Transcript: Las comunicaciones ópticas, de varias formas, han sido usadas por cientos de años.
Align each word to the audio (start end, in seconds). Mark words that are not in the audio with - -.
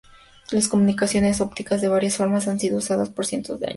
Las 0.49 0.67
comunicaciones 0.67 1.41
ópticas, 1.41 1.79
de 1.79 1.87
varias 1.87 2.17
formas, 2.17 2.47
han 2.47 2.59
sido 2.59 2.79
usadas 2.79 3.11
por 3.11 3.23
cientos 3.27 3.59
de 3.59 3.67
años. 3.67 3.69